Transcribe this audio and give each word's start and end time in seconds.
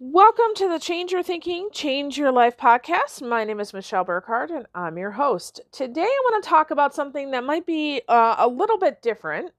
Welcome 0.00 0.54
to 0.54 0.68
the 0.68 0.78
Change 0.78 1.10
Your 1.10 1.24
Thinking, 1.24 1.70
Change 1.72 2.16
Your 2.16 2.30
Life 2.30 2.56
podcast. 2.56 3.20
My 3.20 3.42
name 3.42 3.58
is 3.58 3.74
Michelle 3.74 4.04
Burkhardt 4.04 4.48
and 4.48 4.64
I'm 4.72 4.96
your 4.96 5.10
host. 5.10 5.60
Today 5.72 6.02
I 6.02 6.20
want 6.30 6.44
to 6.44 6.48
talk 6.48 6.70
about 6.70 6.94
something 6.94 7.32
that 7.32 7.42
might 7.42 7.66
be 7.66 8.02
uh, 8.06 8.36
a 8.38 8.46
little 8.46 8.78
bit 8.78 9.02
different. 9.02 9.50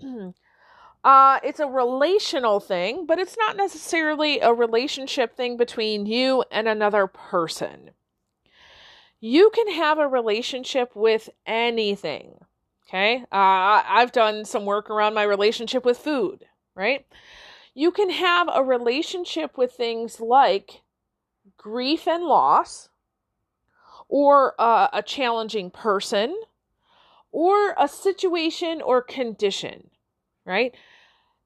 uh, 1.04 1.40
it's 1.42 1.58
a 1.58 1.66
relational 1.66 2.60
thing, 2.60 3.06
but 3.06 3.18
it's 3.18 3.36
not 3.36 3.56
necessarily 3.56 4.38
a 4.38 4.54
relationship 4.54 5.36
thing 5.36 5.56
between 5.56 6.06
you 6.06 6.44
and 6.52 6.68
another 6.68 7.08
person. 7.08 7.90
You 9.18 9.50
can 9.52 9.72
have 9.72 9.98
a 9.98 10.06
relationship 10.06 10.94
with 10.94 11.28
anything. 11.44 12.38
Okay. 12.88 13.24
Uh, 13.32 13.82
I've 13.84 14.12
done 14.12 14.44
some 14.44 14.64
work 14.64 14.90
around 14.90 15.14
my 15.14 15.24
relationship 15.24 15.84
with 15.84 15.98
food, 15.98 16.44
right? 16.76 17.04
You 17.74 17.90
can 17.90 18.10
have 18.10 18.48
a 18.52 18.62
relationship 18.62 19.56
with 19.56 19.72
things 19.72 20.20
like 20.20 20.82
grief 21.56 22.06
and 22.06 22.24
loss, 22.24 22.88
or 24.08 24.54
uh, 24.58 24.88
a 24.92 25.02
challenging 25.02 25.70
person, 25.70 26.36
or 27.30 27.74
a 27.78 27.88
situation 27.88 28.80
or 28.80 29.02
condition, 29.02 29.90
right? 30.44 30.74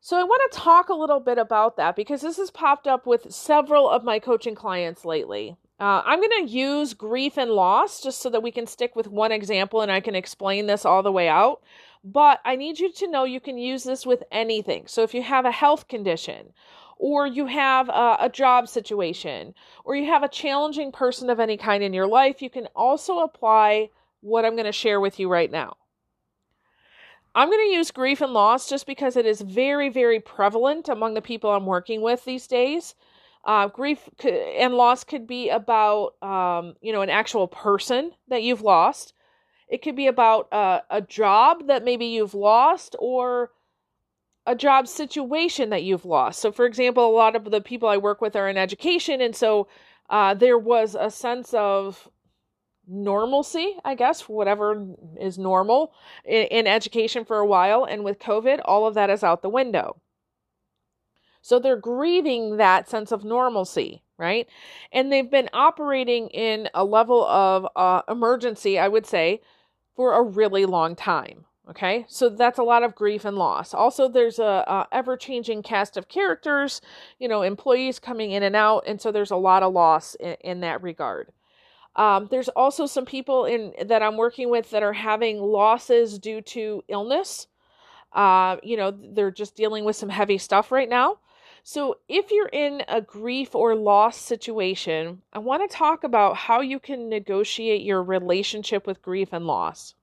So, 0.01 0.19
I 0.19 0.25
want 0.25 0.51
to 0.51 0.59
talk 0.59 0.89
a 0.89 0.95
little 0.95 1.21
bit 1.21 1.39
about 1.39 1.77
that 1.77 1.95
because 1.95 2.23
this 2.23 2.37
has 2.37 2.51
popped 2.51 2.89
up 2.89 3.07
with 3.07 3.33
several 3.33 3.89
of 3.89 4.03
my 4.03 4.19
coaching 4.19 4.55
clients 4.55 5.05
lately. 5.05 5.57
Uh, 5.83 6.01
I'm 6.07 6.21
going 6.21 6.47
to 6.47 6.53
use 6.53 6.95
grief 6.95 7.37
and 7.37 7.51
loss 7.51 8.01
just 8.01 8.21
so 8.21 8.31
that 8.31 8.45
we 8.45 8.53
can 8.53 8.69
stick 8.69 8.95
with 8.95 9.09
one 9.09 9.33
example 9.33 9.81
and 9.81 9.91
I 9.91 9.99
can 9.99 10.15
explain 10.15 10.69
this 10.69 10.85
all 10.85 11.03
the 11.03 11.11
way 11.11 11.29
out. 11.29 11.61
But 12.05 12.39
I 12.45 12.55
need 12.55 12.79
you 12.79 12.93
to 12.93 13.11
know 13.11 13.25
you 13.25 13.41
can 13.41 13.59
use 13.59 13.83
this 13.83 14.07
with 14.07 14.23
anything. 14.31 14.87
So 14.87 15.03
if 15.03 15.13
you 15.13 15.25
have 15.25 15.45
a 15.45 15.51
health 15.51 15.89
condition, 15.89 16.53
or 16.99 17.27
you 17.27 17.47
have 17.47 17.89
a, 17.89 18.17
a, 18.21 18.31
job 18.33 18.69
situation, 18.69 19.55
or 19.85 19.97
you 19.97 20.07
have 20.07 20.23
a 20.23 20.29
challenging 20.29 20.93
person 20.93 21.29
of 21.29 21.41
any 21.41 21.57
kind 21.57 21.83
in 21.83 21.93
your 21.93 22.07
life, 22.07 22.41
you 22.41 22.49
can 22.49 22.69
also 22.77 23.19
apply 23.19 23.91
what 24.21 24.45
I'm 24.45 24.55
going 24.55 24.67
to 24.67 24.73
share 24.73 25.01
with 25.01 25.19
you 25.19 25.29
right 25.29 25.51
now. 25.51 25.77
I'm 27.35 27.49
going 27.49 27.67
to 27.67 27.75
use 27.75 27.91
grief 27.91 28.21
and 28.21 28.33
loss 28.33 28.69
just 28.69 28.87
because 28.87 29.17
it 29.17 29.27
is 29.27 29.41
very, 29.41 29.89
very 29.89 30.21
prevalent 30.21 30.89
among 30.89 31.15
the 31.15 31.23
people 31.23 31.51
I'm 31.51 31.67
working 31.67 32.03
with 32.03 32.25
these 32.25 32.47
days. 32.47 32.95
Uh, 33.45 33.67
grief 33.69 34.09
and 34.25 34.75
loss 34.75 35.03
could 35.05 35.27
be 35.27 35.49
about, 35.49 36.15
um, 36.23 36.75
you 36.81 36.93
know, 36.93 37.03
an 37.03 37.11
actual 37.11 37.49
person 37.49 38.13
that 38.29 38.43
you've 38.43 38.63
lost. 38.63 39.15
It 39.69 39.83
could 39.83 39.97
be 39.97 40.07
about 40.07 40.53
uh, 40.53 40.81
a 40.91 41.01
job 41.01 41.67
that 41.67 41.85
maybe 41.85 42.07
you've 42.07 42.35
lost 42.35 42.95
or 42.99 43.51
a 44.47 44.55
job 44.55 44.87
situation 44.87 45.71
that 45.71 45.83
you've 45.83 46.05
lost. 46.05 46.41
So, 46.41 46.53
for 46.53 46.67
example, 46.67 47.07
a 47.07 47.17
lot 47.17 47.35
of 47.35 47.51
the 47.51 47.61
people 47.61 47.89
I 47.89 47.97
work 47.97 48.21
with 48.21 48.37
are 48.37 48.49
in 48.49 48.57
education, 48.57 49.21
and 49.21 49.35
so 49.35 49.69
uh, 50.11 50.35
there 50.35 50.59
was 50.59 50.97
a 50.99 51.11
sense 51.11 51.55
of 51.55 52.09
normalcy, 52.87 53.77
I 53.85 53.95
guess, 53.95 54.29
whatever 54.29 54.87
is 55.21 55.39
normal 55.39 55.95
in, 56.25 56.47
in 56.47 56.67
education 56.67 57.25
for 57.25 57.39
a 57.39 57.47
while. 57.47 57.85
And 57.85 58.05
with 58.05 58.19
COVID, 58.19 58.61
all 58.65 58.87
of 58.87 58.95
that 58.95 59.11
is 59.11 59.25
out 59.25 59.43
the 59.43 59.49
window. 59.49 60.01
So 61.43 61.59
they're 61.59 61.77
grieving 61.77 62.57
that 62.57 62.89
sense 62.89 63.13
of 63.13 63.25
normalcy, 63.25 64.03
right? 64.17 64.49
And 64.93 65.13
they've 65.13 65.31
been 65.31 65.51
operating 65.53 66.29
in 66.29 66.69
a 66.73 66.85
level 66.85 67.25
of 67.27 67.67
uh, 67.77 68.03
emergency, 68.09 68.79
I 68.79 68.89
would 68.89 69.05
say, 69.05 69.41
for 69.97 70.15
a 70.15 70.23
really 70.23 70.65
long 70.65 70.97
time. 70.97 71.45
Okay, 71.71 72.05
so 72.09 72.29
that's 72.29 72.59
a 72.59 72.65
lot 72.65 72.83
of 72.83 72.97
grief 72.97 73.25
and 73.25 73.37
loss. 73.37 73.73
Also, 73.73 74.09
there's 74.09 74.41
a, 74.41 74.65
a 74.67 74.89
ever 74.91 75.17
changing 75.17 75.63
cast 75.63 75.97
of 75.97 76.09
characters, 76.09 76.81
you 77.21 77.29
know, 77.29 77.43
employees 77.43 78.01
coming 78.01 78.33
in 78.33 78.43
and 78.43 78.57
out, 78.57 78.83
and 78.85 79.01
so 79.01 79.13
there's 79.13 79.31
a 79.31 79.37
lot 79.37 79.63
of 79.63 79.73
loss 79.73 80.17
in, 80.17 80.37
in 80.41 80.61
that 80.61 80.83
regard. 80.83 81.31
Um, 81.95 82.27
there's 82.31 82.49
also 82.49 82.87
some 82.87 83.05
people 83.05 83.45
in 83.45 83.75
that 83.87 84.03
I'm 84.03 84.17
working 84.17 84.51
with 84.51 84.71
that 84.71 84.83
are 84.83 84.93
having 84.93 85.39
losses 85.39 86.19
due 86.19 86.41
to 86.41 86.83
illness. 86.89 87.47
Uh, 88.13 88.57
you 88.63 88.77
know, 88.77 88.91
they're 88.91 89.31
just 89.31 89.55
dealing 89.55 89.85
with 89.85 89.95
some 89.95 90.09
heavy 90.09 90.39
stuff 90.39 90.73
right 90.73 90.89
now. 90.89 91.19
So, 91.65 91.99
if 92.09 92.33
you're 92.33 92.49
in 92.49 92.83
a 92.89 93.01
grief 93.01 93.55
or 93.55 93.77
loss 93.77 94.17
situation, 94.17 95.23
I 95.33 95.39
want 95.39 95.69
to 95.69 95.77
talk 95.77 96.03
about 96.03 96.37
how 96.37 96.61
you 96.61 96.81
can 96.81 97.09
negotiate 97.09 97.83
your 97.83 98.03
relationship 98.03 98.85
with 98.85 99.01
grief 99.01 99.29
and 99.33 99.47
loss. 99.47 99.95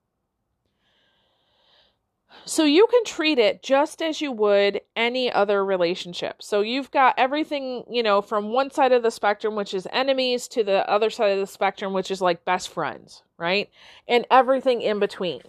So, 2.45 2.63
you 2.63 2.87
can 2.89 3.03
treat 3.03 3.39
it 3.39 3.61
just 3.61 4.01
as 4.01 4.21
you 4.21 4.31
would 4.31 4.79
any 4.95 5.29
other 5.29 5.65
relationship. 5.65 6.41
So, 6.41 6.61
you've 6.61 6.91
got 6.91 7.15
everything, 7.17 7.83
you 7.89 8.03
know, 8.03 8.21
from 8.21 8.53
one 8.53 8.71
side 8.71 8.93
of 8.93 9.03
the 9.03 9.11
spectrum, 9.11 9.57
which 9.57 9.73
is 9.73 9.85
enemies, 9.91 10.47
to 10.49 10.63
the 10.63 10.89
other 10.89 11.09
side 11.09 11.31
of 11.31 11.39
the 11.39 11.47
spectrum, 11.47 11.91
which 11.91 12.09
is 12.09 12.21
like 12.21 12.45
best 12.45 12.69
friends, 12.69 13.23
right? 13.37 13.69
And 14.07 14.25
everything 14.31 14.81
in 14.81 14.97
between. 14.99 15.41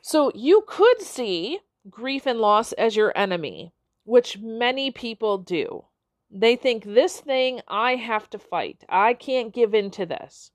So, 0.00 0.30
you 0.32 0.62
could 0.68 1.00
see 1.00 1.58
grief 1.90 2.24
and 2.24 2.38
loss 2.38 2.72
as 2.74 2.94
your 2.94 3.12
enemy 3.18 3.72
which 4.04 4.38
many 4.38 4.90
people 4.90 5.38
do. 5.38 5.84
They 6.30 6.56
think 6.56 6.84
this 6.84 7.20
thing 7.20 7.60
I 7.68 7.96
have 7.96 8.28
to 8.30 8.38
fight. 8.38 8.84
I 8.88 9.14
can't 9.14 9.54
give 9.54 9.74
in 9.74 9.90
to 9.92 10.06
this. 10.06 10.50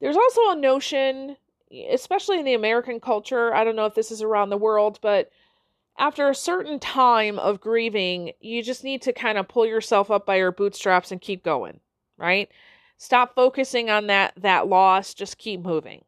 There's 0.00 0.16
also 0.16 0.50
a 0.50 0.56
notion, 0.56 1.36
especially 1.90 2.38
in 2.38 2.44
the 2.44 2.54
American 2.54 3.00
culture, 3.00 3.54
I 3.54 3.64
don't 3.64 3.76
know 3.76 3.86
if 3.86 3.94
this 3.94 4.10
is 4.10 4.22
around 4.22 4.50
the 4.50 4.56
world, 4.56 4.98
but 5.02 5.30
after 5.98 6.28
a 6.28 6.34
certain 6.34 6.78
time 6.78 7.38
of 7.38 7.60
grieving, 7.60 8.32
you 8.40 8.62
just 8.62 8.84
need 8.84 9.02
to 9.02 9.12
kind 9.12 9.36
of 9.36 9.48
pull 9.48 9.66
yourself 9.66 10.10
up 10.10 10.24
by 10.24 10.36
your 10.36 10.52
bootstraps 10.52 11.10
and 11.10 11.20
keep 11.20 11.42
going, 11.42 11.80
right? 12.16 12.48
Stop 12.96 13.34
focusing 13.34 13.90
on 13.90 14.06
that 14.06 14.32
that 14.36 14.68
loss, 14.68 15.12
just 15.14 15.38
keep 15.38 15.60
moving. 15.60 16.04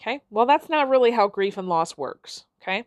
Okay? 0.00 0.20
Well, 0.30 0.46
that's 0.46 0.68
not 0.68 0.88
really 0.88 1.12
how 1.12 1.28
grief 1.28 1.56
and 1.56 1.68
loss 1.68 1.96
works, 1.96 2.44
okay? 2.60 2.84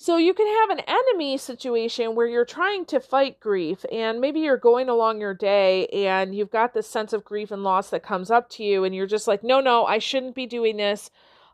So 0.00 0.16
you 0.16 0.32
can 0.32 0.46
have 0.46 0.70
an 0.70 0.84
enemy 0.86 1.36
situation 1.38 2.14
where 2.14 2.28
you're 2.28 2.44
trying 2.44 2.84
to 2.86 3.00
fight 3.00 3.40
grief 3.40 3.84
and 3.90 4.20
maybe 4.20 4.38
you're 4.38 4.56
going 4.56 4.88
along 4.88 5.20
your 5.20 5.34
day 5.34 5.88
and 5.88 6.36
you've 6.36 6.52
got 6.52 6.72
this 6.72 6.86
sense 6.86 7.12
of 7.12 7.24
grief 7.24 7.50
and 7.50 7.64
loss 7.64 7.90
that 7.90 8.04
comes 8.04 8.30
up 8.30 8.48
to 8.50 8.62
you 8.62 8.84
and 8.84 8.94
you're 8.94 9.08
just 9.08 9.26
like, 9.26 9.42
"No, 9.42 9.58
no, 9.58 9.84
I 9.86 9.98
shouldn't 9.98 10.36
be 10.36 10.46
doing 10.46 10.76
this." 10.76 11.10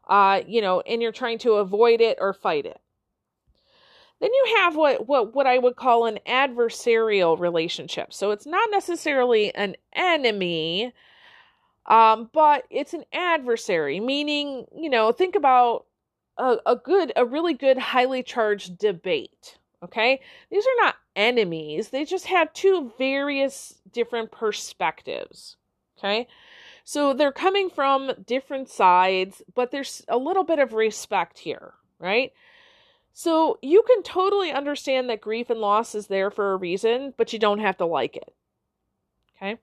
Uh, 0.07 0.43
you 0.47 0.61
know, 0.61 0.83
and 0.83 1.01
you're 1.01 1.11
trying 1.11 1.39
to 1.39 1.55
avoid 1.55 2.03
it 2.03 2.19
or 2.21 2.35
fight 2.35 2.67
it. 2.67 2.79
Then 4.21 4.31
you 4.31 4.57
have 4.59 4.77
what 4.77 5.09
what 5.09 5.35
what 5.35 5.47
I 5.47 5.57
would 5.57 5.77
call 5.77 6.05
an 6.05 6.19
adversarial 6.27 7.41
relationship. 7.41 8.13
So 8.13 8.31
it's 8.31 8.47
not 8.47 8.69
necessarily 8.71 9.55
an 9.55 9.75
enemy, 9.95 10.93
um, 11.87 12.29
but 12.35 12.65
it's 12.69 12.93
an 12.93 13.05
adversary, 13.11 14.01
meaning, 14.01 14.67
you 14.77 14.91
know, 14.91 15.13
think 15.13 15.35
about 15.35 15.87
a, 16.37 16.59
a 16.67 16.77
good, 16.77 17.13
a 17.17 17.25
really 17.25 17.55
good, 17.55 17.79
highly 17.79 18.23
charged 18.23 18.79
debate. 18.79 19.59
Okay. 19.83 20.21
These 20.51 20.65
are 20.65 20.85
not 20.85 20.97
enemies, 21.17 21.91
they 21.91 22.05
just 22.05 22.27
have 22.27 22.53
two 22.53 22.93
various 22.99 23.81
different 23.93 24.31
perspectives. 24.31 25.57
Okay. 25.99 26.27
So 26.85 27.15
they're 27.15 27.33
coming 27.33 27.71
from 27.71 28.13
different 28.27 28.69
sides, 28.69 29.43
but 29.55 29.71
there's 29.71 30.05
a 30.09 30.19
little 30.19 30.45
bit 30.45 30.59
of 30.59 30.75
respect 30.75 31.39
here, 31.39 31.75
right? 31.99 32.33
So 33.15 33.59
you 33.63 33.83
can 33.87 34.03
totally 34.03 34.51
understand 34.51 35.09
that 35.09 35.21
grief 35.21 35.49
and 35.49 35.61
loss 35.61 35.95
is 35.95 36.09
there 36.09 36.31
for 36.31 36.53
a 36.53 36.57
reason, 36.57 37.15
but 37.17 37.33
you 37.33 37.39
don't 37.39 37.61
have 37.61 37.79
to 37.79 37.87
like 37.87 38.17
it. 38.17 38.35
Okay? 39.37 39.57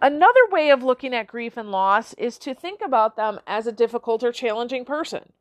Another 0.00 0.40
way 0.50 0.70
of 0.70 0.82
looking 0.82 1.14
at 1.14 1.26
grief 1.26 1.56
and 1.56 1.70
loss 1.70 2.12
is 2.14 2.38
to 2.38 2.54
think 2.54 2.80
about 2.80 3.16
them 3.16 3.40
as 3.46 3.66
a 3.66 3.72
difficult 3.72 4.22
or 4.22 4.32
challenging 4.32 4.84
person. 4.84 5.32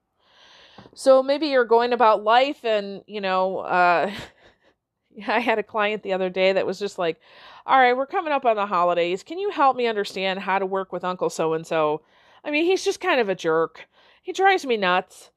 So 0.94 1.22
maybe 1.22 1.48
you're 1.48 1.66
going 1.66 1.94
about 1.94 2.24
life 2.24 2.64
and, 2.64 3.04
you 3.08 3.22
know, 3.22 3.60
uh, 3.60 4.12
I 5.28 5.40
had 5.40 5.60
a 5.60 5.64
client 5.64 6.04
the 6.04 6.14
other 6.14 6.30
day 6.30 6.54
that 6.54 6.66
was 6.66 6.80
just 6.80 6.98
like, 6.98 7.20
all 7.66 7.78
right, 7.78 7.96
we're 7.96 8.06
coming 8.06 8.34
up 8.34 8.46
on 8.46 8.56
the 8.56 8.66
holidays. 8.66 9.24
Can 9.24 9.38
you 9.38 9.52
help 9.52 9.76
me 9.76 9.88
understand 9.88 10.40
how 10.40 10.60
to 10.60 10.66
work 10.66 10.92
with 10.92 11.04
Uncle 11.04 11.30
so 11.30 11.54
and 11.54 11.66
so? 11.66 12.02
I 12.44 12.52
mean, 12.52 12.66
he's 12.66 12.84
just 12.84 13.02
kind 13.02 13.20
of 13.20 13.30
a 13.30 13.36
jerk. 13.36 13.88
He 14.22 14.32
drives 14.32 14.66
me 14.66 14.78
nuts. 14.78 15.32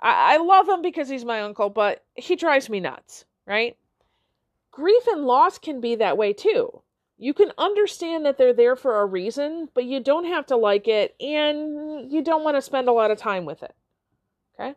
I-, 0.00 0.34
I 0.34 0.36
love 0.38 0.68
him 0.68 0.82
because 0.82 1.08
he's 1.08 1.24
my 1.24 1.42
uncle, 1.42 1.70
but 1.70 2.04
he 2.14 2.36
drives 2.36 2.68
me 2.68 2.80
nuts, 2.80 3.24
right? 3.46 3.76
Grief 4.70 5.06
and 5.08 5.24
loss 5.24 5.58
can 5.58 5.80
be 5.80 5.94
that 5.96 6.16
way 6.16 6.32
too 6.32 6.82
you 7.18 7.34
can 7.34 7.50
understand 7.58 8.24
that 8.24 8.38
they're 8.38 8.54
there 8.54 8.76
for 8.76 9.00
a 9.00 9.06
reason, 9.06 9.68
but 9.74 9.84
you 9.84 10.00
don't 10.00 10.26
have 10.26 10.46
to 10.46 10.56
like 10.56 10.86
it 10.86 11.16
and 11.20 12.10
you 12.10 12.22
don't 12.22 12.44
want 12.44 12.56
to 12.56 12.62
spend 12.62 12.88
a 12.88 12.92
lot 12.92 13.10
of 13.10 13.18
time 13.18 13.44
with 13.44 13.62
it. 13.64 13.74
Okay? 14.54 14.74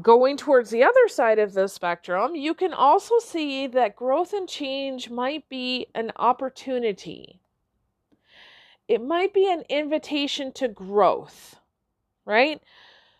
Going 0.00 0.36
towards 0.36 0.70
the 0.70 0.84
other 0.84 1.08
side 1.08 1.40
of 1.40 1.52
the 1.52 1.66
spectrum, 1.66 2.36
you 2.36 2.54
can 2.54 2.72
also 2.72 3.18
see 3.18 3.66
that 3.66 3.96
growth 3.96 4.32
and 4.32 4.48
change 4.48 5.10
might 5.10 5.48
be 5.48 5.88
an 5.94 6.12
opportunity. 6.16 7.40
It 8.86 9.02
might 9.02 9.34
be 9.34 9.50
an 9.50 9.64
invitation 9.68 10.52
to 10.52 10.68
growth, 10.68 11.56
right? 12.24 12.62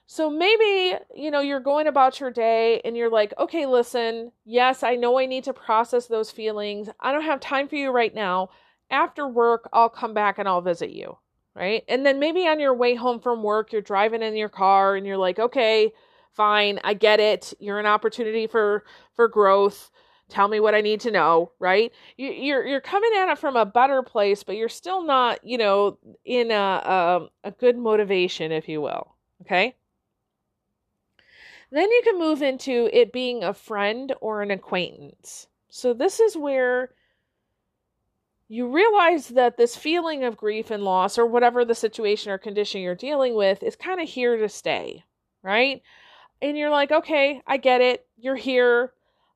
So 0.07 0.31
maybe, 0.31 0.97
you 1.15 1.31
know, 1.31 1.41
you're 1.41 1.61
going 1.61 1.89
about 1.89 2.21
your 2.21 2.31
day 2.31 2.81
and 2.85 2.97
you're 2.97 3.11
like, 3.11 3.35
okay, 3.39 3.67
listen, 3.67 4.31
yes, 4.45 4.83
I 4.83 4.95
know 4.95 5.19
I 5.19 5.27
need 5.27 5.45
to 5.45 5.53
process 5.53 6.07
those 6.07 6.31
feelings. 6.31 6.89
I 7.01 7.13
don't 7.13 7.25
have 7.25 7.41
time 7.41 7.69
for 7.69 7.75
you 7.75 7.91
right 7.91 8.15
now. 8.15 8.51
After 8.89 9.27
work, 9.27 9.69
I'll 9.73 9.89
come 9.89 10.15
back 10.15 10.39
and 10.39 10.49
I'll 10.49 10.61
visit 10.61 10.91
you. 10.91 11.19
Right. 11.55 11.85
And 11.89 12.05
then 12.05 12.21
maybe 12.21 12.47
on 12.47 12.61
your 12.61 12.75
way 12.75 12.95
home 12.95 13.19
from 13.19 13.43
work, 13.43 13.73
you're 13.73 13.81
driving 13.81 14.23
in 14.23 14.37
your 14.37 14.51
car 14.51 14.95
and 14.95 15.07
you're 15.07 15.17
like, 15.17 15.39
okay, 15.39 15.91
fine, 16.35 16.79
I 16.85 16.93
get 16.93 17.19
it. 17.19 17.55
You're 17.59 17.81
an 17.81 17.87
opportunity 17.87 18.47
for 18.47 18.85
for 19.15 19.27
growth. 19.27 19.91
Tell 20.29 20.49
me 20.49 20.61
what 20.61 20.75
I 20.75 20.83
need 20.83 21.01
to 21.01 21.11
know, 21.11 21.53
right? 21.59 21.93
You, 22.19 22.31
you're 22.31 22.67
you're 22.67 22.81
coming 22.83 23.11
at 23.17 23.31
it 23.31 23.39
from 23.39 23.57
a 23.57 23.65
better 23.65 24.03
place, 24.03 24.43
but 24.43 24.57
you're 24.57 24.69
still 24.69 25.03
not, 25.03 25.43
you 25.45 25.57
know, 25.57 25.99
in 26.27 26.51
a, 26.51 26.55
a, 26.55 27.29
a 27.45 27.51
good 27.53 27.79
motivation, 27.79 28.53
if 28.53 28.69
you 28.69 28.83
will. 28.83 29.15
Okay. 29.41 29.77
Then 31.77 31.91
you 31.91 32.01
can 32.05 32.19
move 32.19 32.41
into 32.41 32.89
it 32.91 33.13
being 33.13 33.45
a 33.45 33.53
friend 33.53 34.15
or 34.23 34.41
an 34.41 34.51
acquaintance. 34.51 35.47
So 35.69 35.93
this 35.93 36.21
is 36.21 36.35
where 36.35 36.95
you 38.49 38.67
realize 38.69 39.29
that 39.29 39.59
this 39.59 39.77
feeling 39.77 40.25
of 40.25 40.39
grief 40.39 40.71
and 40.71 40.85
loss, 40.85 41.19
or 41.19 41.27
whatever 41.27 41.67
the 41.67 41.75
situation 41.75 42.33
or 42.33 42.39
condition 42.39 42.81
you're 42.81 42.95
dealing 42.95 43.35
with, 43.35 43.63
is 43.63 43.77
kind 43.77 44.01
of 44.01 44.09
here 44.09 44.39
to 44.39 44.49
stay, 44.49 45.05
right? 45.43 45.83
And 46.41 46.57
you're 46.57 46.71
like, 46.71 46.93
okay, 46.93 47.43
I 47.47 47.59
get 47.59 47.83
it. 47.83 48.07
You're 48.17 48.37
here. 48.37 48.95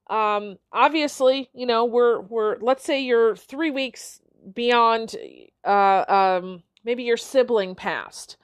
Um, 0.08 0.56
obviously, 0.72 1.50
you 1.52 1.66
know, 1.66 1.84
we're 1.84 2.20
we're 2.20 2.56
let's 2.60 2.84
say 2.84 3.02
you're 3.02 3.37
three 3.37 3.70
weeks 3.70 4.22
beyond 4.54 5.14
uh 5.62 6.04
um 6.08 6.62
maybe 6.84 7.02
your 7.02 7.19
sibling 7.19 7.75
passed 7.75 8.38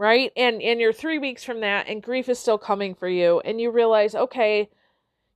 right? 0.00 0.32
And 0.34 0.62
and 0.62 0.80
you're 0.80 0.94
three 0.94 1.18
weeks 1.18 1.44
from 1.44 1.60
that 1.60 1.86
and 1.86 2.02
grief 2.02 2.30
is 2.30 2.38
still 2.38 2.56
coming 2.56 2.94
for 2.94 3.06
you 3.06 3.40
and 3.40 3.60
you 3.60 3.70
realize 3.70 4.14
okay 4.14 4.70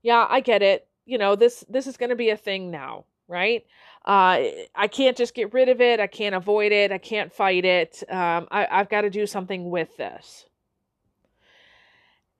yeah 0.02 0.26
i 0.30 0.40
get 0.40 0.62
it. 0.62 0.88
You 1.04 1.18
know 1.18 1.36
this 1.36 1.66
this 1.68 1.86
is 1.86 1.98
going 1.98 2.08
to 2.08 2.16
be 2.16 2.30
a 2.30 2.36
thing 2.36 2.70
now 2.70 3.04
right? 3.28 3.66
Uh 4.06 4.40
i 4.74 4.88
can't 4.90 5.18
just 5.18 5.34
get 5.34 5.52
rid 5.52 5.68
of 5.68 5.82
it. 5.82 6.00
I 6.00 6.06
can't 6.06 6.34
avoid 6.34 6.72
it. 6.72 6.92
I 6.92 6.98
can't 6.98 7.30
fight 7.30 7.66
it. 7.66 8.02
Um 8.08 8.48
I, 8.50 8.66
i've 8.70 8.88
got 8.88 9.02
to 9.02 9.10
do 9.10 9.26
something 9.26 9.68
with 9.68 9.98
this. 9.98 10.46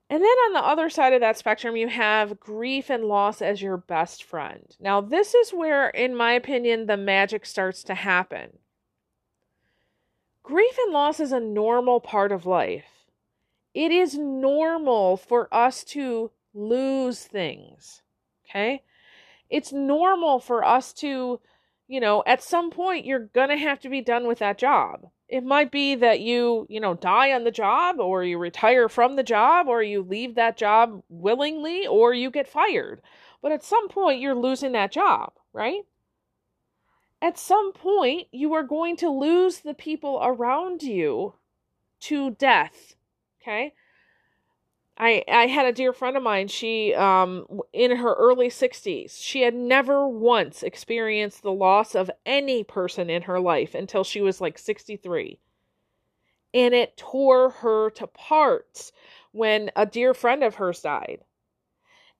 And 0.09 0.23
then 0.23 0.37
on 0.47 0.53
the 0.53 0.65
other 0.65 0.89
side 0.89 1.13
of 1.13 1.21
that 1.21 1.37
spectrum, 1.37 1.75
you 1.75 1.89
have 1.89 2.39
grief 2.39 2.89
and 2.89 3.05
loss 3.05 3.39
as 3.41 3.61
your 3.61 3.77
best 3.77 4.23
friend. 4.23 4.75
Now, 4.79 5.01
this 5.01 5.33
is 5.33 5.51
where, 5.51 5.89
in 5.89 6.15
my 6.15 6.33
opinion, 6.33 6.85
the 6.85 6.95
magic 6.95 7.43
starts 7.43 7.83
to 7.85 7.95
happen. 7.95 8.59
Grief 10.45 10.77
and 10.77 10.93
loss 10.93 11.19
is 11.19 11.31
a 11.31 11.39
normal 11.39 11.99
part 11.99 12.31
of 12.31 12.45
life. 12.45 13.07
It 13.73 13.91
is 13.91 14.15
normal 14.15 15.17
for 15.17 15.51
us 15.51 15.83
to 15.85 16.29
lose 16.53 17.23
things. 17.23 18.03
Okay? 18.47 18.83
It's 19.49 19.73
normal 19.73 20.39
for 20.39 20.63
us 20.63 20.93
to, 20.93 21.39
you 21.87 21.99
know, 21.99 22.21
at 22.27 22.43
some 22.43 22.69
point 22.69 23.07
you're 23.07 23.25
going 23.25 23.49
to 23.49 23.57
have 23.57 23.79
to 23.79 23.89
be 23.89 24.01
done 24.01 24.27
with 24.27 24.37
that 24.37 24.59
job. 24.59 25.07
It 25.27 25.43
might 25.43 25.71
be 25.71 25.95
that 25.95 26.19
you, 26.19 26.67
you 26.69 26.79
know, 26.79 26.93
die 26.93 27.31
on 27.31 27.43
the 27.43 27.49
job 27.49 27.99
or 27.99 28.23
you 28.23 28.37
retire 28.37 28.87
from 28.87 29.15
the 29.15 29.23
job 29.23 29.67
or 29.67 29.81
you 29.81 30.03
leave 30.03 30.35
that 30.35 30.57
job 30.57 31.01
willingly 31.09 31.87
or 31.87 32.13
you 32.13 32.29
get 32.29 32.47
fired. 32.47 33.01
But 33.41 33.51
at 33.51 33.63
some 33.63 33.89
point 33.89 34.21
you're 34.21 34.35
losing 34.35 34.73
that 34.73 34.91
job, 34.91 35.33
right? 35.53 35.81
At 37.25 37.39
some 37.39 37.73
point 37.73 38.27
you 38.31 38.53
are 38.53 38.61
going 38.61 38.95
to 38.95 39.09
lose 39.09 39.61
the 39.61 39.73
people 39.73 40.19
around 40.21 40.83
you 40.83 41.33
to 41.99 42.29
death 42.31 42.95
okay? 43.41 43.73
I 44.97 45.23
i 45.27 45.47
had 45.47 45.65
a 45.65 45.73
dear 45.73 45.91
friend 45.91 46.15
of 46.15 46.21
mine 46.21 46.47
she 46.47 46.93
um 46.93 47.47
in 47.73 47.95
her 47.97 48.13
early 48.13 48.49
60s 48.49 49.19
she 49.19 49.41
had 49.41 49.55
never 49.55 50.07
once 50.07 50.61
experienced 50.61 51.41
the 51.41 51.51
loss 51.51 51.95
of 51.95 52.11
any 52.27 52.63
person 52.63 53.09
in 53.09 53.23
her 53.23 53.39
life 53.39 53.73
until 53.73 54.03
she 54.03 54.21
was 54.21 54.39
like 54.39 54.59
63 54.59 55.39
and 56.53 56.75
it 56.75 56.95
tore 56.95 57.49
her 57.49 57.89
to 57.89 58.05
parts 58.05 58.91
when 59.31 59.71
a 59.75 59.85
dear 59.87 60.13
friend 60.13 60.43
of 60.43 60.55
hers 60.55 60.81
died 60.81 61.24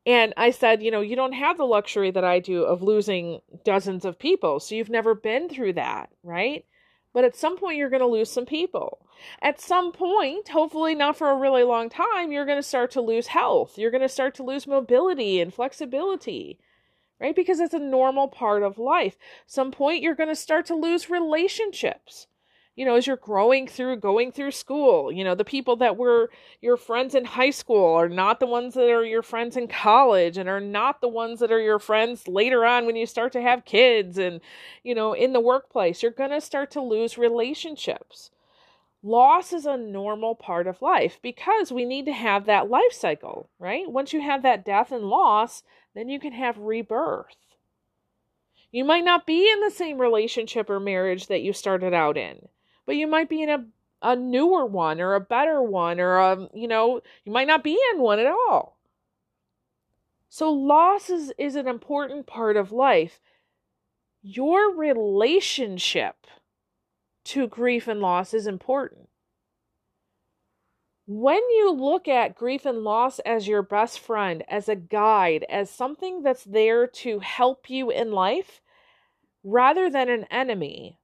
and 0.06 0.34
I 0.38 0.52
said, 0.52 0.84
you 0.84 0.92
know, 0.92 1.02
you 1.02 1.16
don't 1.16 1.34
have 1.34 1.58
the 1.58 1.66
luxury 1.66 2.12
that 2.12 2.24
I 2.24 2.40
do 2.40 2.64
of 2.64 2.84
losing 2.84 3.42
dozens 3.64 4.06
of 4.06 4.20
people. 4.20 4.60
So 4.60 4.76
you've 4.76 4.90
never 4.90 5.16
been 5.16 5.50
through 5.50 5.74
that, 5.74 6.10
right? 6.24 6.66
But 7.12 7.24
at 7.24 7.36
some 7.36 7.58
point, 7.58 7.78
you're 7.78 7.90
going 7.90 8.02
to 8.02 8.08
lose 8.08 8.30
some 8.30 8.46
people. 8.46 9.08
At 9.42 9.62
some 9.62 9.92
point, 9.92 10.50
hopefully 10.50 10.94
not 10.94 11.18
for 11.18 11.32
a 11.32 11.38
really 11.38 11.64
long 11.64 11.90
time, 11.90 12.32
you're 12.32 12.46
going 12.46 12.60
to 12.60 12.64
start 12.64 12.92
to 12.92 13.02
lose 13.02 13.28
health. 13.28 13.78
You're 13.78 13.92
going 13.92 14.02
to 14.02 14.10
start 14.10 14.36
to 14.36 14.44
lose 14.44 14.68
mobility 14.68 15.40
and 15.40 15.54
flexibility, 15.54 16.60
right? 17.20 17.36
Because 17.36 17.60
it's 17.60 17.74
a 17.74 17.80
normal 17.80 18.28
part 18.28 18.62
of 18.62 18.78
life. 18.78 19.16
Some 19.48 19.72
point, 19.72 20.04
you're 20.04 20.14
going 20.14 20.30
to 20.30 20.36
start 20.36 20.66
to 20.68 20.76
lose 20.76 21.10
relationships 21.10 22.28
you 22.76 22.84
know, 22.84 22.96
as 22.96 23.08
you're 23.08 23.16
growing 23.16 23.68
through 23.68 23.96
going 23.98 24.34
through 24.34 24.52
school, 24.52 25.10
you 25.10 25.24
know, 25.24 25.34
the 25.34 25.46
people 25.46 25.78
that 25.78 25.96
were 25.96 26.30
your 26.62 26.76
friends 26.76 27.16
in 27.16 27.24
high 27.24 27.50
school 27.50 27.94
are 27.96 28.10
not 28.10 28.42
the 28.42 28.46
ones 28.46 28.74
that 28.74 28.90
are 28.90 29.06
your 29.06 29.22
friends 29.22 29.56
in 29.56 29.68
college 29.70 30.38
and 30.38 30.50
are 30.50 30.60
not 30.60 31.00
the 31.00 31.08
ones 31.08 31.40
that 31.40 31.54
are 31.54 31.62
your 31.62 31.80
friends 31.80 32.28
later 32.28 32.66
on 32.66 32.86
when 32.86 32.98
you 32.98 33.06
start 33.06 33.32
to 33.32 33.42
have 33.42 33.64
kids 33.64 34.18
and, 34.18 34.42
you 34.84 34.94
know, 34.94 35.14
in 35.14 35.32
the 35.32 35.40
workplace. 35.40 36.04
You're 36.04 36.12
going 36.12 36.32
to 36.32 36.42
start 36.42 36.70
to 36.72 36.82
lose 36.82 37.18
relationships. 37.18 38.32
Loss 39.02 39.54
is 39.54 39.66
a 39.66 39.78
normal 39.78 40.36
part 40.36 40.68
of 40.68 40.82
life 40.82 41.20
because 41.22 41.72
we 41.72 41.86
need 41.86 42.06
to 42.06 42.14
have 42.14 42.46
that 42.46 42.70
life 42.70 42.92
cycle, 42.92 43.50
right? 43.58 43.90
Once 43.90 44.12
you 44.12 44.22
have 44.22 44.42
that 44.42 44.66
death 44.66 44.92
and 44.92 45.06
loss, 45.06 45.64
then 45.94 46.10
you 46.10 46.20
can 46.20 46.34
have 46.34 46.58
rebirth. 46.58 47.38
You 48.72 48.84
might 48.84 49.06
not 49.06 49.26
be 49.26 49.50
in 49.50 49.62
the 49.62 49.70
same 49.70 50.02
relationship 50.02 50.70
or 50.70 50.82
marriage 50.82 51.28
that 51.28 51.42
you 51.42 51.54
started 51.54 51.94
out 51.94 52.18
in 52.18 52.50
but 52.86 52.96
you 52.96 53.08
might 53.08 53.30
be 53.30 53.42
in 53.42 53.50
a 53.50 53.66
a 54.02 54.16
newer 54.16 54.66
one 54.66 55.02
or 55.02 55.16
a 55.16 55.22
better 55.22 55.62
one 55.62 56.00
or 56.00 56.18
a 56.18 56.50
you 56.54 56.68
know 56.68 57.02
you 57.24 57.32
might 57.32 57.48
not 57.48 57.64
be 57.64 57.80
in 57.92 58.00
one 58.00 58.20
at 58.20 58.28
all. 58.28 58.76
So 60.36 60.52
loss 60.52 61.10
is, 61.10 61.32
is 61.38 61.56
an 61.56 61.66
important 61.66 62.28
part 62.28 62.58
of 62.58 62.74
life. 62.74 63.22
Your 64.22 64.76
relationship 64.76 66.28
to 67.24 67.48
grief 67.48 67.88
and 67.88 68.02
loss 68.02 68.34
is 68.34 68.46
important. 68.46 69.08
When 71.08 71.38
you 71.52 71.72
look 71.72 72.10
at 72.10 72.36
grief 72.36 72.66
and 72.66 72.80
loss 72.80 73.20
as 73.20 73.48
your 73.48 73.62
best 73.62 73.98
friend, 73.98 74.44
as 74.50 74.68
a 74.68 74.76
guide, 74.76 75.46
as 75.50 75.70
something 75.70 76.22
that's 76.22 76.44
there 76.44 76.86
to 76.86 77.20
help 77.20 77.70
you 77.70 77.90
in 77.90 78.12
life, 78.12 78.60
rather 79.42 79.90
than 79.90 80.10
an 80.10 80.26
enemy, 80.26 81.00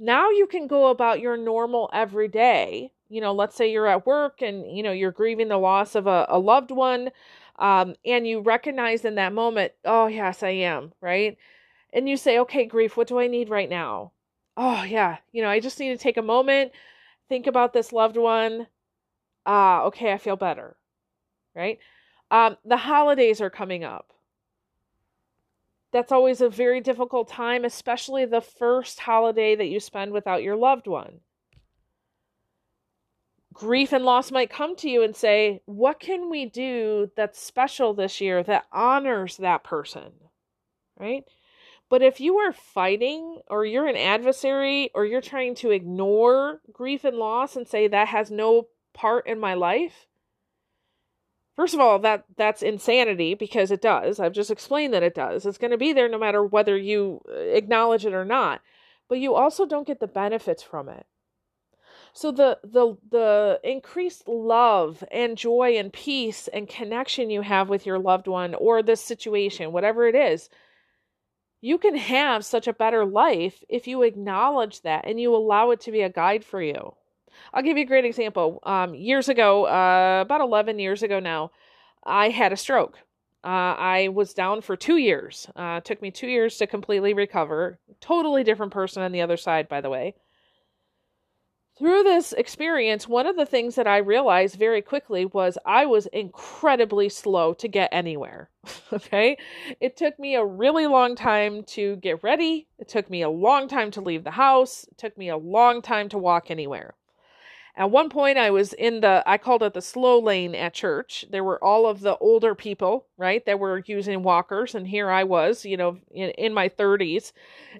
now 0.00 0.30
you 0.30 0.46
can 0.46 0.66
go 0.66 0.88
about 0.88 1.20
your 1.20 1.36
normal 1.36 1.90
everyday. 1.92 2.90
You 3.08 3.20
know, 3.20 3.32
let's 3.32 3.54
say 3.54 3.70
you're 3.70 3.86
at 3.86 4.06
work 4.06 4.40
and, 4.40 4.76
you 4.76 4.82
know, 4.82 4.92
you're 4.92 5.12
grieving 5.12 5.48
the 5.48 5.58
loss 5.58 5.94
of 5.94 6.06
a, 6.06 6.26
a 6.28 6.38
loved 6.38 6.70
one. 6.70 7.10
Um, 7.58 7.94
and 8.06 8.26
you 8.26 8.40
recognize 8.40 9.04
in 9.04 9.16
that 9.16 9.34
moment, 9.34 9.72
oh, 9.84 10.06
yes, 10.06 10.42
I 10.42 10.50
am, 10.50 10.92
right? 11.02 11.36
And 11.92 12.08
you 12.08 12.16
say, 12.16 12.38
okay, 12.38 12.64
grief, 12.64 12.96
what 12.96 13.08
do 13.08 13.20
I 13.20 13.26
need 13.26 13.50
right 13.50 13.68
now? 13.68 14.12
Oh, 14.56 14.82
yeah, 14.84 15.18
you 15.32 15.42
know, 15.42 15.48
I 15.48 15.60
just 15.60 15.78
need 15.78 15.90
to 15.90 16.02
take 16.02 16.16
a 16.16 16.22
moment, 16.22 16.72
think 17.28 17.46
about 17.46 17.72
this 17.72 17.92
loved 17.92 18.16
one. 18.16 18.66
Ah, 19.46 19.82
uh, 19.82 19.86
okay, 19.86 20.12
I 20.12 20.18
feel 20.18 20.36
better, 20.36 20.76
right? 21.54 21.78
Um, 22.30 22.56
the 22.64 22.76
holidays 22.76 23.40
are 23.40 23.50
coming 23.50 23.84
up 23.84 24.12
that's 25.92 26.12
always 26.12 26.40
a 26.40 26.48
very 26.48 26.80
difficult 26.80 27.28
time, 27.28 27.64
especially 27.64 28.24
the 28.24 28.40
first 28.40 29.00
holiday 29.00 29.56
that 29.56 29.66
you 29.66 29.80
spend 29.80 30.12
without 30.12 30.42
your 30.42 30.56
loved 30.56 30.86
one. 30.86 31.20
Grief 33.52 33.92
and 33.92 34.04
loss 34.04 34.30
might 34.30 34.50
come 34.50 34.76
to 34.76 34.88
you 34.88 35.02
and 35.02 35.14
say, 35.14 35.60
What 35.66 35.98
can 35.98 36.30
we 36.30 36.46
do 36.46 37.10
that's 37.16 37.42
special 37.42 37.92
this 37.92 38.20
year 38.20 38.42
that 38.44 38.66
honors 38.72 39.36
that 39.38 39.64
person? 39.64 40.12
Right? 40.98 41.24
But 41.88 42.02
if 42.02 42.20
you 42.20 42.36
are 42.36 42.52
fighting 42.52 43.40
or 43.48 43.66
you're 43.66 43.88
an 43.88 43.96
adversary 43.96 44.90
or 44.94 45.04
you're 45.04 45.20
trying 45.20 45.56
to 45.56 45.72
ignore 45.72 46.60
grief 46.72 47.04
and 47.04 47.16
loss 47.16 47.56
and 47.56 47.66
say 47.66 47.88
that 47.88 48.08
has 48.08 48.30
no 48.30 48.68
part 48.94 49.26
in 49.26 49.40
my 49.40 49.54
life, 49.54 50.06
First 51.60 51.74
of 51.74 51.80
all, 51.80 51.98
that 51.98 52.24
that's 52.38 52.62
insanity 52.62 53.34
because 53.34 53.70
it 53.70 53.82
does. 53.82 54.18
I've 54.18 54.32
just 54.32 54.50
explained 54.50 54.94
that 54.94 55.02
it 55.02 55.14
does. 55.14 55.44
It's 55.44 55.58
going 55.58 55.72
to 55.72 55.76
be 55.76 55.92
there 55.92 56.08
no 56.08 56.18
matter 56.18 56.42
whether 56.42 56.74
you 56.74 57.20
uh, 57.28 57.34
acknowledge 57.34 58.06
it 58.06 58.14
or 58.14 58.24
not. 58.24 58.62
But 59.10 59.18
you 59.18 59.34
also 59.34 59.66
don't 59.66 59.86
get 59.86 60.00
the 60.00 60.06
benefits 60.06 60.62
from 60.62 60.88
it. 60.88 61.04
So 62.14 62.32
the 62.32 62.60
the 62.64 62.96
the 63.10 63.60
increased 63.62 64.26
love 64.26 65.04
and 65.12 65.36
joy 65.36 65.76
and 65.76 65.92
peace 65.92 66.48
and 66.48 66.66
connection 66.66 67.28
you 67.28 67.42
have 67.42 67.68
with 67.68 67.84
your 67.84 67.98
loved 67.98 68.26
one 68.26 68.54
or 68.54 68.82
this 68.82 69.02
situation, 69.02 69.70
whatever 69.70 70.08
it 70.08 70.14
is, 70.14 70.48
you 71.60 71.76
can 71.76 71.94
have 71.94 72.42
such 72.42 72.68
a 72.68 72.72
better 72.72 73.04
life 73.04 73.62
if 73.68 73.86
you 73.86 74.00
acknowledge 74.02 74.80
that 74.80 75.04
and 75.06 75.20
you 75.20 75.36
allow 75.36 75.72
it 75.72 75.80
to 75.82 75.92
be 75.92 76.00
a 76.00 76.08
guide 76.08 76.42
for 76.42 76.62
you. 76.62 76.94
I'll 77.52 77.62
give 77.62 77.76
you 77.76 77.84
a 77.84 77.86
great 77.86 78.04
example. 78.04 78.60
Um, 78.64 78.94
years 78.94 79.28
ago, 79.28 79.66
uh, 79.66 80.22
about 80.22 80.40
11 80.40 80.78
years 80.78 81.02
ago 81.02 81.20
now, 81.20 81.50
I 82.04 82.30
had 82.30 82.52
a 82.52 82.56
stroke. 82.56 82.98
Uh, 83.42 83.74
I 83.78 84.08
was 84.08 84.34
down 84.34 84.60
for 84.60 84.76
two 84.76 84.98
years. 84.98 85.48
Uh, 85.56 85.80
took 85.80 86.02
me 86.02 86.10
two 86.10 86.28
years 86.28 86.58
to 86.58 86.66
completely 86.66 87.14
recover. 87.14 87.78
Totally 88.00 88.44
different 88.44 88.72
person 88.72 89.02
on 89.02 89.12
the 89.12 89.22
other 89.22 89.36
side, 89.36 89.68
by 89.68 89.80
the 89.80 89.90
way 89.90 90.14
through 91.80 92.02
this 92.02 92.34
experience, 92.34 93.08
one 93.08 93.26
of 93.26 93.36
the 93.36 93.46
things 93.46 93.74
that 93.76 93.86
I 93.86 93.96
realized 93.96 94.56
very 94.56 94.82
quickly 94.82 95.24
was 95.24 95.56
I 95.64 95.86
was 95.86 96.04
incredibly 96.08 97.08
slow 97.08 97.54
to 97.54 97.68
get 97.68 97.88
anywhere. 97.90 98.50
okay. 98.92 99.38
It 99.80 99.96
took 99.96 100.18
me 100.18 100.34
a 100.34 100.44
really 100.44 100.86
long 100.86 101.16
time 101.16 101.64
to 101.68 101.96
get 101.96 102.22
ready. 102.22 102.68
It 102.78 102.88
took 102.88 103.08
me 103.08 103.22
a 103.22 103.30
long 103.30 103.66
time 103.66 103.90
to 103.92 104.02
leave 104.02 104.24
the 104.24 104.30
house. 104.30 104.84
It 104.90 104.98
took 104.98 105.16
me 105.16 105.30
a 105.30 105.38
long 105.38 105.80
time 105.80 106.10
to 106.10 106.18
walk 106.18 106.50
anywhere. 106.50 106.96
At 107.80 107.90
one 107.90 108.10
point, 108.10 108.36
I 108.36 108.50
was 108.50 108.74
in 108.74 109.00
the, 109.00 109.22
I 109.24 109.38
called 109.38 109.62
it 109.62 109.72
the 109.72 109.80
slow 109.80 110.20
lane 110.20 110.54
at 110.54 110.74
church. 110.74 111.24
There 111.30 111.42
were 111.42 111.64
all 111.64 111.86
of 111.86 112.00
the 112.00 112.18
older 112.18 112.54
people, 112.54 113.06
right, 113.16 113.42
that 113.46 113.58
were 113.58 113.82
using 113.86 114.22
walkers. 114.22 114.74
And 114.74 114.86
here 114.86 115.10
I 115.10 115.24
was, 115.24 115.64
you 115.64 115.78
know, 115.78 115.96
in, 116.10 116.28
in 116.32 116.52
my 116.52 116.68
30s 116.68 117.32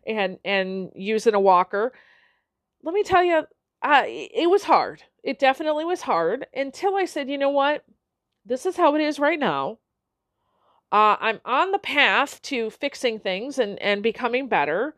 and, 0.06 0.38
and 0.42 0.90
using 0.94 1.34
a 1.34 1.40
walker. 1.40 1.92
Let 2.82 2.94
me 2.94 3.02
tell 3.02 3.22
you, 3.22 3.44
uh, 3.82 4.04
it 4.06 4.48
was 4.48 4.64
hard. 4.64 5.02
It 5.22 5.38
definitely 5.38 5.84
was 5.84 6.00
hard 6.00 6.46
until 6.54 6.96
I 6.96 7.04
said, 7.04 7.28
you 7.28 7.36
know 7.36 7.50
what? 7.50 7.84
This 8.46 8.64
is 8.64 8.78
how 8.78 8.96
it 8.96 9.02
is 9.02 9.18
right 9.18 9.38
now. 9.38 9.80
Uh, 10.90 11.16
I'm 11.20 11.40
on 11.44 11.72
the 11.72 11.78
path 11.78 12.40
to 12.44 12.70
fixing 12.70 13.18
things 13.18 13.58
and, 13.58 13.78
and 13.80 14.02
becoming 14.02 14.48
better. 14.48 14.96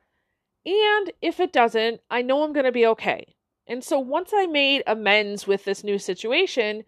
And 0.65 1.11
if 1.21 1.41
it 1.41 1.53
doesn't, 1.53 2.03
I 2.09 2.23
know 2.23 2.45
I'm 2.45 2.53
going 2.53 2.67
to 2.67 2.71
be 2.71 2.87
okay. 2.87 3.35
And 3.67 3.85
so 3.85 3.99
once 3.99 4.33
I 4.35 4.47
made 4.47 4.83
amends 4.87 5.47
with 5.47 5.65
this 5.65 5.85
new 5.85 5.99
situation, 5.99 6.85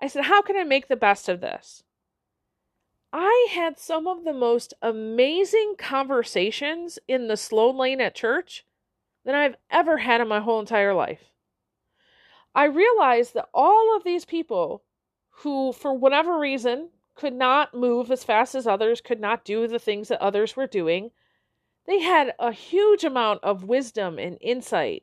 I 0.00 0.06
said, 0.06 0.24
how 0.24 0.42
can 0.42 0.56
I 0.56 0.64
make 0.64 0.88
the 0.88 0.96
best 0.96 1.28
of 1.28 1.40
this? 1.40 1.82
I 3.12 3.48
had 3.50 3.78
some 3.78 4.06
of 4.06 4.24
the 4.24 4.32
most 4.32 4.72
amazing 4.80 5.74
conversations 5.78 6.98
in 7.08 7.26
the 7.26 7.36
slow 7.36 7.70
lane 7.70 8.00
at 8.00 8.14
church 8.14 8.64
than 9.24 9.34
I've 9.34 9.56
ever 9.70 9.98
had 9.98 10.20
in 10.20 10.28
my 10.28 10.40
whole 10.40 10.60
entire 10.60 10.94
life. 10.94 11.32
I 12.54 12.64
realized 12.64 13.34
that 13.34 13.48
all 13.52 13.96
of 13.96 14.04
these 14.04 14.24
people 14.24 14.84
who, 15.42 15.72
for 15.72 15.92
whatever 15.92 16.38
reason, 16.38 16.90
could 17.14 17.34
not 17.34 17.74
move 17.74 18.10
as 18.10 18.24
fast 18.24 18.54
as 18.54 18.66
others, 18.66 19.00
could 19.00 19.20
not 19.20 19.44
do 19.44 19.66
the 19.66 19.78
things 19.78 20.08
that 20.08 20.22
others 20.22 20.56
were 20.56 20.66
doing, 20.66 21.10
they 21.86 22.00
had 22.00 22.34
a 22.38 22.52
huge 22.52 23.04
amount 23.04 23.40
of 23.42 23.64
wisdom 23.64 24.18
and 24.18 24.38
insight 24.40 25.02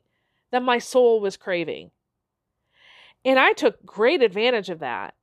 that 0.52 0.64
my 0.64 0.80
soul 0.80 1.20
was 1.20 1.38
craving. 1.38 1.92
And 3.26 3.40
I 3.40 3.54
took 3.54 3.86
great 3.86 4.22
advantage 4.22 4.70
of 4.70 4.80
that. 4.80 5.16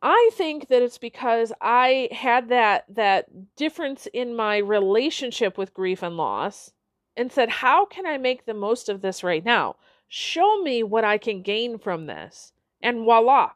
I 0.00 0.30
think 0.34 0.68
that 0.68 0.82
it's 0.82 0.98
because 0.98 1.52
I 1.60 2.08
had 2.10 2.48
that 2.48 2.84
that 2.88 3.54
difference 3.56 4.08
in 4.12 4.34
my 4.34 4.56
relationship 4.56 5.56
with 5.56 5.74
grief 5.74 6.02
and 6.02 6.16
loss 6.16 6.72
and 7.16 7.30
said, 7.30 7.48
How 7.48 7.84
can 7.84 8.06
I 8.06 8.18
make 8.18 8.44
the 8.44 8.54
most 8.54 8.88
of 8.88 9.00
this 9.00 9.22
right 9.22 9.44
now? 9.44 9.76
Show 10.08 10.62
me 10.62 10.82
what 10.82 11.04
I 11.04 11.18
can 11.18 11.42
gain 11.42 11.78
from 11.78 12.06
this. 12.06 12.52
And 12.82 13.04
voila, 13.04 13.52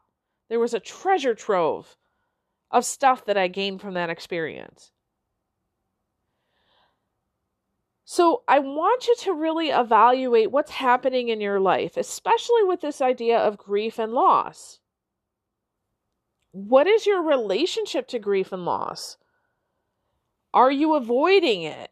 there 0.49 0.59
was 0.59 0.73
a 0.73 0.79
treasure 0.79 1.35
trove 1.35 1.97
of 2.71 2.85
stuff 2.85 3.25
that 3.25 3.37
I 3.37 3.47
gained 3.47 3.81
from 3.81 3.93
that 3.95 4.09
experience. 4.09 4.91
So, 8.09 8.43
I 8.47 8.59
want 8.59 9.05
you 9.05 9.15
to 9.17 9.33
really 9.33 9.67
evaluate 9.67 10.49
what's 10.49 10.71
happening 10.71 11.27
in 11.27 11.41
your 11.41 11.59
life, 11.59 11.97
especially 11.97 12.63
with 12.63 12.79
this 12.79 13.01
idea 13.01 13.37
of 13.37 13.57
grief 13.57 13.99
and 13.99 14.13
loss. 14.13 14.79
What 16.53 16.87
is 16.87 17.05
your 17.05 17.21
relationship 17.21 18.07
to 18.07 18.17
grief 18.17 18.53
and 18.53 18.63
loss? 18.63 19.17
Are 20.53 20.71
you 20.71 20.95
avoiding 20.95 21.63
it? 21.63 21.91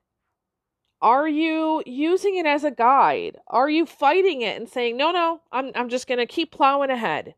Are 1.01 1.27
you 1.27 1.83
using 1.85 2.37
it 2.37 2.45
as 2.45 2.63
a 2.63 2.71
guide? 2.71 3.37
Are 3.47 3.69
you 3.69 3.85
fighting 3.85 4.41
it 4.41 4.55
and 4.55 4.69
saying, 4.69 4.95
no, 4.95 5.11
no, 5.11 5.41
I'm, 5.51 5.71
I'm 5.75 5.89
just 5.89 6.07
going 6.07 6.19
to 6.19 6.25
keep 6.25 6.49
plowing 6.49 6.91
ahead? 6.91 7.35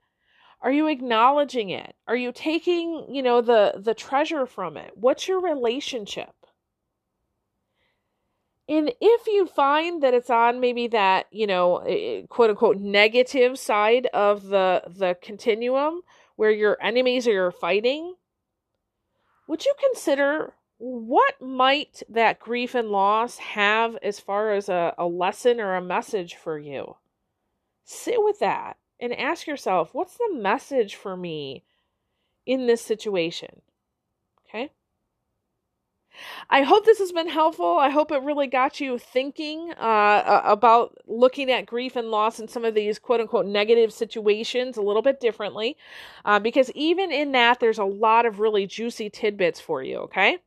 Are 0.61 0.71
you 0.71 0.85
acknowledging 0.85 1.71
it? 1.71 1.95
Are 2.07 2.15
you 2.15 2.31
taking, 2.31 3.07
you 3.09 3.23
know, 3.23 3.41
the, 3.41 3.73
the 3.75 3.95
treasure 3.95 4.45
from 4.45 4.77
it? 4.77 4.91
What's 4.93 5.27
your 5.27 5.41
relationship? 5.41 6.36
And 8.69 8.91
if 8.99 9.27
you 9.27 9.45
find 9.47 10.03
that 10.03 10.13
it's 10.13 10.29
on 10.29 10.59
maybe 10.59 10.87
that, 10.87 11.27
you 11.31 11.47
know, 11.47 11.77
eh, 11.77 11.91
eh, 11.93 12.21
quote 12.27 12.49
unquote 12.49 12.77
negative 12.77 13.57
side 13.57 14.07
of 14.07 14.47
the 14.47 14.83
the 14.87 15.17
continuum 15.21 16.01
where 16.35 16.51
your 16.51 16.77
enemies 16.81 17.27
are 17.27 17.33
your 17.33 17.51
fighting, 17.51 18.15
would 19.47 19.65
you 19.65 19.73
consider 19.79 20.53
what 20.79 21.41
might 21.41 22.03
that 22.09 22.39
grief 22.39 22.75
and 22.75 22.89
loss 22.89 23.37
have 23.37 23.95
as 24.03 24.19
far 24.19 24.51
as 24.51 24.69
a, 24.69 24.93
a 24.97 25.07
lesson 25.07 25.59
or 25.59 25.75
a 25.75 25.81
message 25.81 26.35
for 26.35 26.59
you? 26.59 26.97
Sit 27.85 28.21
with 28.21 28.39
that 28.39 28.77
and 28.99 29.13
ask 29.13 29.47
yourself, 29.47 29.93
what's 29.93 30.17
the 30.17 30.33
message 30.33 30.95
for 30.95 31.15
me 31.15 31.63
in 32.45 32.67
this 32.67 32.81
situation? 32.81 33.61
Okay. 34.47 34.71
I 36.49 36.63
hope 36.63 36.85
this 36.85 36.99
has 36.99 37.11
been 37.11 37.27
helpful. 37.27 37.77
I 37.77 37.89
hope 37.89 38.11
it 38.11 38.21
really 38.21 38.47
got 38.47 38.79
you 38.79 38.97
thinking 38.97 39.71
uh, 39.73 40.41
about 40.43 40.97
looking 41.07 41.51
at 41.51 41.65
grief 41.65 41.95
and 41.95 42.09
loss 42.09 42.39
in 42.39 42.47
some 42.47 42.65
of 42.65 42.73
these 42.75 42.99
quote 42.99 43.21
unquote 43.21 43.45
negative 43.45 43.93
situations 43.93 44.77
a 44.77 44.81
little 44.81 45.01
bit 45.01 45.19
differently. 45.19 45.77
Uh, 46.25 46.39
because 46.39 46.71
even 46.71 47.11
in 47.11 47.31
that, 47.33 47.59
there's 47.59 47.79
a 47.79 47.83
lot 47.83 48.25
of 48.25 48.39
really 48.39 48.65
juicy 48.67 49.09
tidbits 49.09 49.59
for 49.59 49.83
you, 49.83 49.97
okay? 49.97 50.37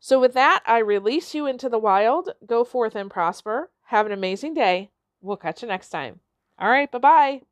So, 0.00 0.18
with 0.18 0.32
that, 0.32 0.62
I 0.66 0.78
release 0.78 1.34
you 1.34 1.46
into 1.46 1.68
the 1.68 1.78
wild. 1.78 2.30
Go 2.46 2.64
forth 2.64 2.96
and 2.96 3.10
prosper. 3.10 3.70
Have 3.86 4.06
an 4.06 4.12
amazing 4.12 4.54
day. 4.54 4.90
We'll 5.20 5.36
catch 5.36 5.62
you 5.62 5.68
next 5.68 5.90
time. 5.90 6.20
All 6.58 6.70
right, 6.70 6.90
bye 6.90 6.98
bye. 6.98 7.49